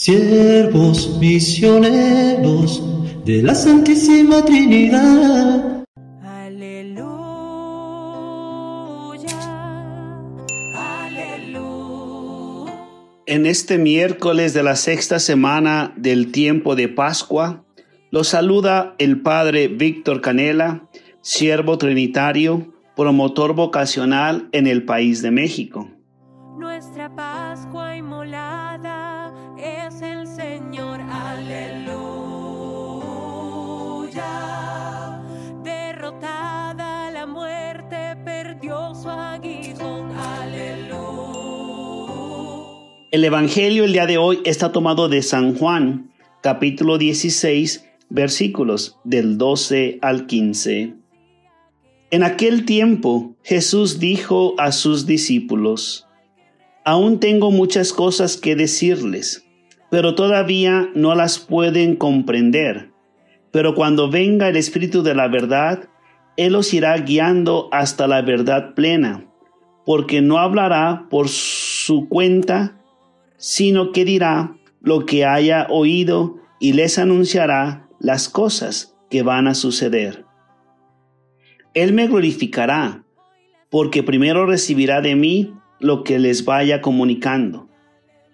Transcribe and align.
siervos 0.00 1.18
misioneros 1.18 2.82
de 3.26 3.42
la 3.42 3.54
Santísima 3.54 4.42
Trinidad. 4.46 5.84
Aleluya, 6.22 7.10
aleluya. 10.74 12.72
En 13.26 13.44
este 13.44 13.76
miércoles 13.76 14.54
de 14.54 14.62
la 14.62 14.76
sexta 14.76 15.18
semana 15.18 15.92
del 15.98 16.32
tiempo 16.32 16.76
de 16.76 16.88
Pascua, 16.88 17.66
los 18.10 18.28
saluda 18.28 18.94
el 18.96 19.20
Padre 19.20 19.68
Víctor 19.68 20.22
Canela, 20.22 20.88
siervo 21.20 21.76
trinitario, 21.76 22.72
promotor 22.96 23.54
vocacional 23.54 24.48
en 24.52 24.66
el 24.66 24.86
país 24.86 25.20
de 25.20 25.30
México. 25.30 25.90
Nuestra 26.56 27.14
Pascua 27.14 27.98
inmolada 27.98 29.29
es 29.62 30.00
el 30.02 30.26
Señor, 30.26 31.00
aleluya. 31.00 31.92
Derrotada 35.62 37.10
la 37.10 37.26
muerte, 37.26 38.16
perdió 38.24 38.94
su 38.94 39.08
aguijón, 39.08 40.10
aleluya. 40.16 41.00
El 43.10 43.24
Evangelio 43.24 43.84
el 43.84 43.92
día 43.92 44.06
de 44.06 44.18
hoy 44.18 44.40
está 44.44 44.72
tomado 44.72 45.08
de 45.08 45.22
San 45.22 45.54
Juan, 45.56 46.10
capítulo 46.40 46.96
16, 46.96 47.84
versículos 48.08 48.98
del 49.04 49.36
12 49.36 49.98
al 50.00 50.26
15. 50.26 50.94
En 52.12 52.22
aquel 52.24 52.64
tiempo 52.64 53.36
Jesús 53.42 54.00
dijo 54.00 54.54
a 54.58 54.72
sus 54.72 55.06
discípulos, 55.06 56.06
Aún 56.84 57.20
tengo 57.20 57.50
muchas 57.50 57.92
cosas 57.92 58.38
que 58.38 58.56
decirles, 58.56 59.44
pero 59.90 60.14
todavía 60.14 60.88
no 60.94 61.14
las 61.14 61.38
pueden 61.38 61.96
comprender. 61.96 62.90
Pero 63.50 63.74
cuando 63.74 64.08
venga 64.08 64.48
el 64.48 64.56
Espíritu 64.56 65.02
de 65.02 65.14
la 65.14 65.28
verdad, 65.28 65.88
Él 66.36 66.54
os 66.54 66.72
irá 66.72 66.96
guiando 66.98 67.68
hasta 67.72 68.06
la 68.06 68.22
verdad 68.22 68.74
plena, 68.74 69.26
porque 69.84 70.22
no 70.22 70.38
hablará 70.38 71.06
por 71.10 71.28
su 71.28 72.08
cuenta, 72.08 72.78
sino 73.36 73.90
que 73.90 74.04
dirá 74.04 74.56
lo 74.80 75.06
que 75.06 75.24
haya 75.24 75.66
oído 75.68 76.36
y 76.60 76.74
les 76.74 76.98
anunciará 76.98 77.88
las 77.98 78.28
cosas 78.28 78.96
que 79.10 79.22
van 79.22 79.48
a 79.48 79.54
suceder. 79.54 80.24
Él 81.74 81.92
me 81.92 82.06
glorificará, 82.06 83.04
porque 83.70 84.02
primero 84.02 84.46
recibirá 84.46 85.00
de 85.00 85.16
mí 85.16 85.54
lo 85.80 86.04
que 86.04 86.18
les 86.18 86.44
vaya 86.44 86.80
comunicando. 86.80 87.69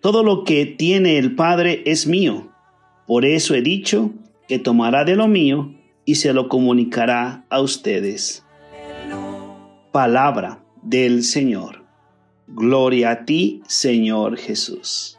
Todo 0.00 0.22
lo 0.22 0.44
que 0.44 0.64
tiene 0.64 1.18
el 1.18 1.34
Padre 1.34 1.82
es 1.84 2.06
mío. 2.06 2.48
Por 3.06 3.26
eso 3.26 3.54
he 3.54 3.60
dicho 3.60 4.12
que 4.48 4.58
tomará 4.58 5.04
de 5.04 5.14
lo 5.14 5.28
mío 5.28 5.74
y 6.06 6.14
se 6.14 6.32
lo 6.32 6.48
comunicará 6.48 7.44
a 7.50 7.60
ustedes. 7.60 8.44
Palabra 9.92 10.64
del 10.82 11.22
Señor. 11.22 11.84
Gloria 12.46 13.10
a 13.10 13.24
ti, 13.26 13.62
Señor 13.66 14.38
Jesús. 14.38 15.18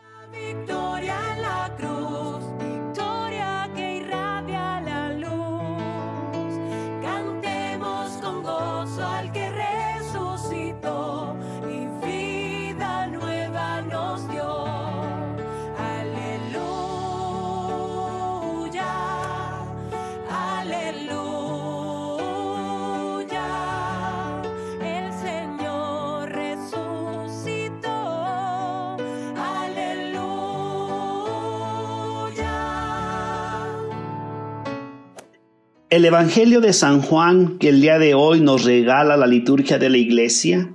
El 35.92 36.06
Evangelio 36.06 36.62
de 36.62 36.72
San 36.72 37.02
Juan 37.02 37.58
que 37.58 37.68
el 37.68 37.82
día 37.82 38.00
de 38.00 38.14
hoy 38.14 38.40
nos 38.40 38.64
regala 38.64 39.18
la 39.18 39.28
liturgia 39.28 39.78
de 39.78 39.90
la 39.90 39.98
iglesia 39.98 40.72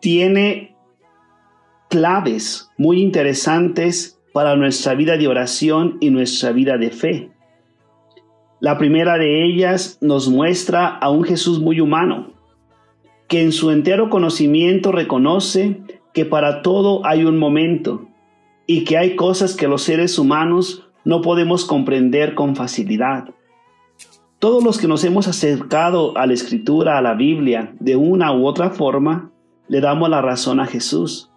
tiene 0.00 0.74
claves 1.88 2.68
muy 2.76 3.00
interesantes 3.00 4.18
para 4.32 4.56
nuestra 4.56 4.94
vida 4.94 5.16
de 5.16 5.28
oración 5.28 5.98
y 6.00 6.10
nuestra 6.10 6.50
vida 6.50 6.78
de 6.78 6.90
fe. 6.90 7.30
La 8.58 8.76
primera 8.76 9.16
de 9.18 9.44
ellas 9.46 9.98
nos 10.00 10.28
muestra 10.28 10.88
a 10.88 11.08
un 11.08 11.22
Jesús 11.22 11.60
muy 11.60 11.80
humano, 11.80 12.32
que 13.28 13.40
en 13.40 13.52
su 13.52 13.70
entero 13.70 14.10
conocimiento 14.10 14.90
reconoce 14.90 15.80
que 16.12 16.24
para 16.24 16.60
todo 16.62 17.06
hay 17.06 17.24
un 17.24 17.38
momento 17.38 18.08
y 18.66 18.82
que 18.82 18.98
hay 18.98 19.14
cosas 19.14 19.54
que 19.54 19.68
los 19.68 19.82
seres 19.82 20.18
humanos 20.18 20.88
no 21.04 21.20
podemos 21.20 21.64
comprender 21.64 22.34
con 22.34 22.56
facilidad. 22.56 23.30
Todos 24.38 24.64
los 24.64 24.78
que 24.78 24.88
nos 24.88 25.04
hemos 25.04 25.28
acercado 25.28 26.16
a 26.16 26.26
la 26.26 26.32
escritura, 26.32 26.98
a 26.98 27.02
la 27.02 27.14
Biblia, 27.14 27.74
de 27.78 27.96
una 27.96 28.34
u 28.34 28.46
otra 28.46 28.70
forma, 28.70 29.30
le 29.68 29.80
damos 29.80 30.10
la 30.10 30.20
razón 30.20 30.60
a 30.60 30.66
Jesús. 30.66 31.30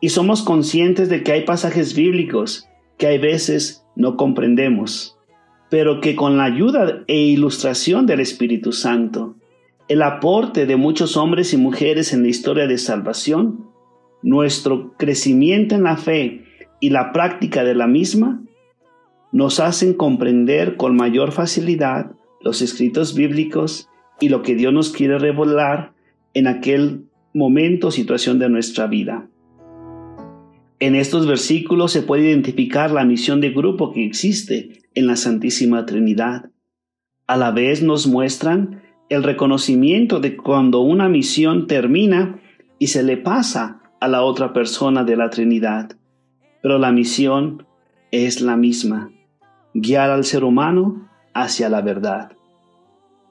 Y 0.00 0.10
somos 0.10 0.42
conscientes 0.42 1.08
de 1.08 1.22
que 1.22 1.32
hay 1.32 1.44
pasajes 1.44 1.94
bíblicos 1.94 2.68
que 2.96 3.06
hay 3.06 3.18
veces 3.18 3.84
no 3.96 4.16
comprendemos, 4.16 5.18
pero 5.70 6.00
que 6.00 6.16
con 6.16 6.36
la 6.36 6.44
ayuda 6.44 7.04
e 7.06 7.16
ilustración 7.16 8.06
del 8.06 8.20
Espíritu 8.20 8.72
Santo, 8.72 9.36
el 9.88 10.02
aporte 10.02 10.66
de 10.66 10.76
muchos 10.76 11.16
hombres 11.16 11.52
y 11.52 11.56
mujeres 11.56 12.12
en 12.12 12.22
la 12.22 12.28
historia 12.28 12.66
de 12.66 12.78
salvación, 12.78 13.66
nuestro 14.22 14.94
crecimiento 14.96 15.74
en 15.74 15.84
la 15.84 15.96
fe 15.96 16.44
y 16.80 16.90
la 16.90 17.12
práctica 17.12 17.64
de 17.64 17.74
la 17.74 17.86
misma, 17.86 18.42
nos 19.32 19.60
hacen 19.60 19.94
comprender 19.94 20.76
con 20.76 20.96
mayor 20.96 21.32
facilidad 21.32 22.12
los 22.40 22.62
escritos 22.62 23.14
bíblicos 23.14 23.88
y 24.20 24.28
lo 24.28 24.42
que 24.42 24.54
Dios 24.54 24.72
nos 24.72 24.90
quiere 24.90 25.18
revelar 25.18 25.92
en 26.34 26.46
aquel 26.46 27.04
momento 27.34 27.88
o 27.88 27.90
situación 27.90 28.38
de 28.38 28.48
nuestra 28.48 28.86
vida. 28.86 29.28
En 30.80 30.94
estos 30.94 31.26
versículos 31.26 31.92
se 31.92 32.02
puede 32.02 32.28
identificar 32.28 32.90
la 32.90 33.04
misión 33.04 33.40
de 33.40 33.50
grupo 33.50 33.92
que 33.92 34.04
existe 34.04 34.82
en 34.94 35.06
la 35.06 35.16
Santísima 35.16 35.84
Trinidad. 35.86 36.50
A 37.26 37.36
la 37.36 37.50
vez 37.50 37.82
nos 37.82 38.06
muestran 38.06 38.82
el 39.08 39.24
reconocimiento 39.24 40.20
de 40.20 40.36
cuando 40.36 40.80
una 40.80 41.08
misión 41.08 41.66
termina 41.66 42.40
y 42.78 42.88
se 42.88 43.02
le 43.02 43.16
pasa 43.16 43.82
a 44.00 44.08
la 44.08 44.22
otra 44.22 44.52
persona 44.52 45.02
de 45.02 45.16
la 45.16 45.30
Trinidad. 45.30 45.96
Pero 46.62 46.78
la 46.78 46.92
misión 46.92 47.66
es 48.10 48.40
la 48.40 48.56
misma, 48.56 49.10
guiar 49.80 50.10
al 50.10 50.24
ser 50.24 50.44
humano 50.44 51.08
hacia 51.34 51.68
la 51.68 51.80
verdad. 51.80 52.32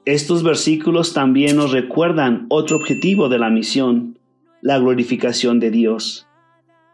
Estos 0.04 0.42
versículos 0.42 1.12
también 1.12 1.56
nos 1.56 1.72
recuerdan 1.72 2.46
otro 2.48 2.76
objetivo 2.78 3.28
de 3.28 3.38
la 3.38 3.50
misión, 3.50 4.18
la 4.62 4.78
glorificación 4.78 5.60
de 5.60 5.70
Dios. 5.70 6.26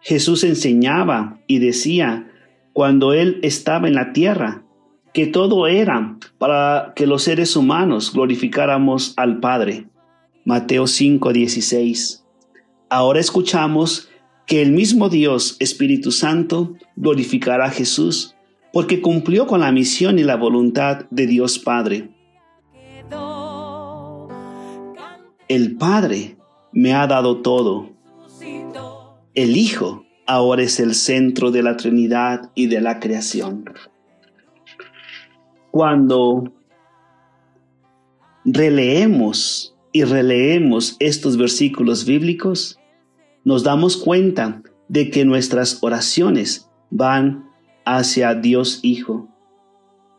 Jesús 0.00 0.44
enseñaba 0.44 1.38
y 1.47 1.60
decía 1.60 2.31
cuando 2.72 3.12
Él 3.12 3.38
estaba 3.42 3.88
en 3.88 3.94
la 3.94 4.12
tierra 4.12 4.65
que 5.12 5.26
todo 5.26 5.69
era 5.69 6.19
para 6.38 6.92
que 6.97 7.06
los 7.06 7.22
seres 7.22 7.54
humanos 7.54 8.12
glorificáramos 8.12 9.15
al 9.16 9.38
Padre. 9.38 9.86
Mateo 10.44 10.86
5:16. 10.86 12.25
Ahora 12.91 13.21
escuchamos 13.21 14.10
que 14.47 14.60
el 14.60 14.72
mismo 14.72 15.09
Dios 15.09 15.56
Espíritu 15.60 16.10
Santo 16.10 16.75
glorificará 16.97 17.66
a 17.66 17.71
Jesús 17.71 18.34
porque 18.74 19.00
cumplió 19.00 19.47
con 19.47 19.60
la 19.60 19.71
misión 19.71 20.18
y 20.18 20.24
la 20.24 20.34
voluntad 20.34 21.06
de 21.10 21.28
Dios 21.28 21.60
Padre. 21.60 22.10
El 25.47 25.76
Padre 25.76 26.36
me 26.72 26.92
ha 26.92 27.06
dado 27.06 27.41
todo. 27.41 27.91
El 29.32 29.56
Hijo 29.56 30.04
ahora 30.26 30.65
es 30.65 30.80
el 30.80 30.97
centro 30.97 31.53
de 31.53 31.62
la 31.62 31.76
Trinidad 31.76 32.50
y 32.56 32.66
de 32.66 32.80
la 32.80 32.98
creación. 32.98 33.65
Cuando 35.71 36.53
releemos 38.44 39.76
y 39.92 40.03
releemos 40.03 40.97
estos 40.98 41.36
versículos 41.36 42.04
bíblicos, 42.04 42.80
nos 43.44 43.62
damos 43.62 43.97
cuenta 43.97 44.65
de 44.88 45.10
que 45.10 45.24
nuestras 45.24 45.78
oraciones 45.80 46.68
van 46.91 47.53
hacia 47.84 48.34
Dios 48.34 48.81
Hijo 48.83 49.28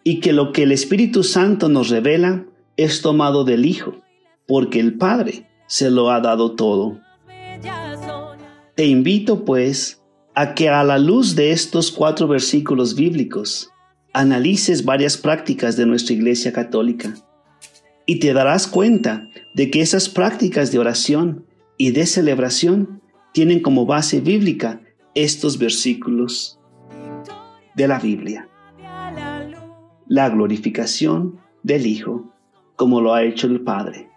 y 0.04 0.20
que 0.20 0.34
lo 0.34 0.52
que 0.52 0.64
el 0.64 0.72
Espíritu 0.72 1.24
Santo 1.24 1.68
nos 1.68 1.90
revela 1.90 2.46
es 2.78 3.02
tomado 3.02 3.44
del 3.44 3.66
Hijo, 3.66 4.02
porque 4.48 4.80
el 4.80 4.98
Padre 4.98 5.48
se 5.68 5.90
lo 5.90 6.12
ha 6.12 6.20
dado 6.22 6.56
todo. 6.56 7.00
Te 8.76 8.86
invito 8.86 9.46
pues 9.46 10.04
a 10.36 10.54
que 10.54 10.70
a 10.70 10.84
la 10.84 11.00
luz 11.00 11.36
de 11.36 11.52
estos 11.52 11.92
cuatro 11.92 12.28
versículos 12.28 12.96
bíblicos 12.96 13.72
analices 14.14 14.86
varias 14.86 15.18
prácticas 15.18 15.76
de 15.76 15.86
nuestra 15.86 16.14
Iglesia 16.14 16.54
Católica 16.54 17.16
y 18.06 18.20
te 18.20 18.34
darás 18.34 18.68
cuenta 18.68 19.28
de 19.56 19.72
que 19.72 19.82
esas 19.82 20.10
prácticas 20.10 20.72
de 20.72 20.80
oración 20.80 21.46
y 21.78 21.92
de 21.92 22.06
celebración 22.06 23.02
tienen 23.34 23.62
como 23.62 23.86
base 23.86 24.22
bíblica 24.22 24.82
estos 25.16 25.58
versículos 25.58 26.60
de 27.76 27.88
la 27.88 28.00
Biblia. 28.00 28.48
La 30.08 30.30
glorificación 30.30 31.40
del 31.64 31.86
Hijo, 31.86 32.32
como 32.76 33.02
lo 33.02 33.14
ha 33.14 33.24
hecho 33.24 33.48
el 33.48 33.62
Padre, 33.62 34.10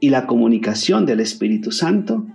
y 0.00 0.10
la 0.10 0.26
comunicación 0.26 1.06
del 1.06 1.20
Espíritu 1.20 1.70
Santo, 1.70 2.26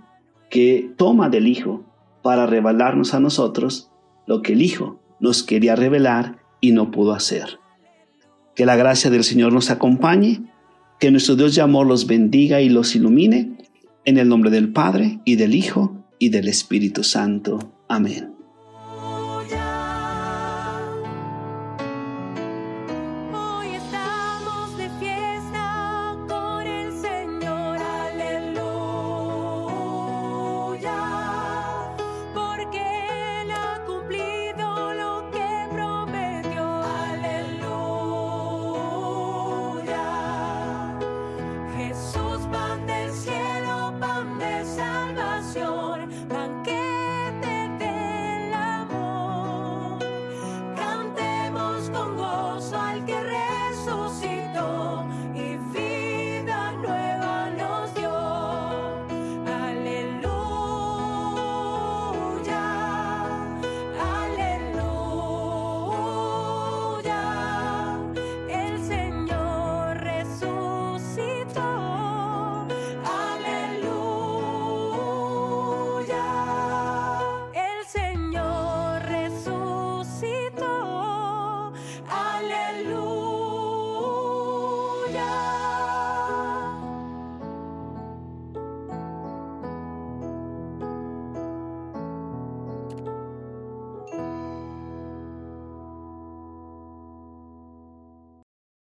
que 0.50 0.92
toma 0.96 1.28
del 1.28 1.46
Hijo 1.46 1.84
para 2.22 2.46
revelarnos 2.46 3.14
a 3.14 3.20
nosotros 3.20 3.90
lo 4.26 4.42
que 4.42 4.54
el 4.54 4.62
Hijo 4.62 5.00
nos 5.20 5.42
quería 5.42 5.76
revelar 5.76 6.38
y 6.60 6.72
no 6.72 6.90
pudo 6.90 7.12
hacer. 7.12 7.58
Que 8.54 8.66
la 8.66 8.76
gracia 8.76 9.10
del 9.10 9.24
Señor 9.24 9.52
nos 9.52 9.70
acompañe, 9.70 10.42
que 10.98 11.10
nuestro 11.10 11.36
Dios 11.36 11.54
de 11.54 11.62
amor 11.62 11.86
los 11.86 12.06
bendiga 12.06 12.60
y 12.60 12.68
los 12.68 12.96
ilumine, 12.96 13.58
en 14.04 14.18
el 14.18 14.28
nombre 14.28 14.50
del 14.50 14.72
Padre 14.72 15.20
y 15.24 15.36
del 15.36 15.54
Hijo 15.54 16.06
y 16.18 16.30
del 16.30 16.48
Espíritu 16.48 17.04
Santo. 17.04 17.58
Amén. 17.88 18.37
my 46.08 46.37